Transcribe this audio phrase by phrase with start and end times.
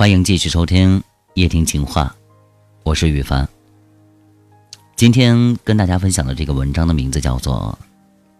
[0.00, 1.02] 欢迎继续收听
[1.34, 2.16] 夜听情话，
[2.84, 3.46] 我是雨凡。
[4.96, 7.78] 今天跟大家分享的这个文章的名字叫做《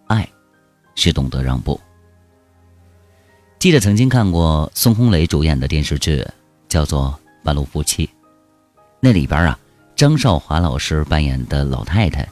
[0.06, 0.26] 爱
[0.94, 1.74] 是懂得让步》。
[3.58, 6.26] 记得曾经看过孙红雷主演的电视剧，
[6.66, 7.14] 叫做
[7.44, 8.06] 《半路夫妻》，
[8.98, 9.58] 那里边啊，
[9.94, 12.26] 张少华老师扮演的老太太，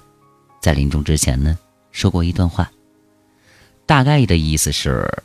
[0.58, 1.58] 在临终之前呢，
[1.92, 2.72] 说过一段话，
[3.84, 5.22] 大概的意思是，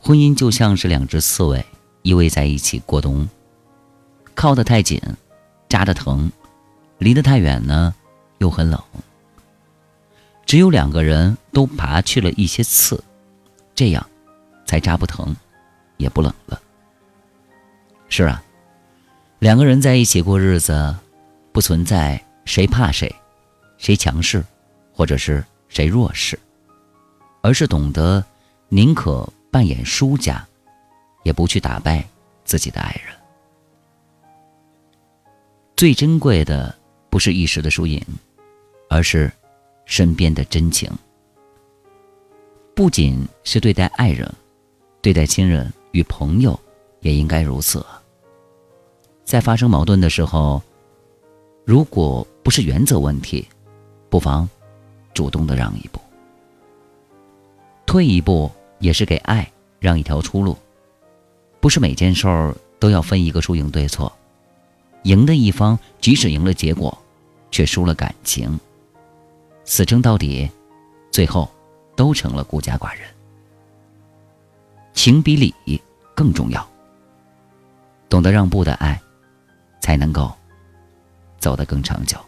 [0.00, 1.62] 婚姻就像是两只刺猬。
[2.04, 3.26] 依偎在一起过冬，
[4.44, 5.00] 靠得太紧，
[5.70, 6.30] 扎得疼；
[6.98, 7.94] 离得太远呢，
[8.40, 8.78] 又很冷。
[10.44, 13.02] 只有两个人都拔去了一些刺，
[13.74, 14.06] 这样
[14.66, 15.34] 才扎不疼，
[15.96, 16.60] 也不冷了。
[18.10, 18.44] 是啊，
[19.38, 20.94] 两个人在一起过日子，
[21.50, 23.10] 不存在谁怕谁，
[23.78, 24.44] 谁强势，
[24.92, 26.38] 或者是谁弱势，
[27.40, 28.22] 而是懂得
[28.68, 30.46] 宁可扮演输家。
[31.22, 32.06] 也不去打败
[32.44, 33.16] 自己的爱人。
[35.76, 36.72] 最珍贵的
[37.10, 38.00] 不是一时的输赢，
[38.88, 39.30] 而是
[39.86, 40.88] 身边的真情。
[42.76, 44.32] 不仅是对待爱人，
[45.02, 46.58] 对待亲人与朋友
[47.00, 47.84] 也应该如此。
[49.24, 50.62] 在发生矛盾的时候，
[51.64, 53.46] 如果不是原则问题，
[54.08, 54.48] 不妨
[55.12, 56.00] 主动的让一步，
[57.84, 60.56] 退一步也是给爱让一条出路。
[61.60, 64.12] 不是每件事儿都要分一个输赢对错，
[65.04, 66.96] 赢的一方即使赢了结果，
[67.50, 68.58] 却输了感情，
[69.64, 70.50] 死撑到底，
[71.10, 71.50] 最后
[71.96, 73.08] 都成了孤家寡人。
[74.92, 75.54] 情比理
[76.14, 76.66] 更重要，
[78.08, 79.00] 懂得让步的爱，
[79.80, 80.32] 才能够
[81.38, 82.18] 走得更长久。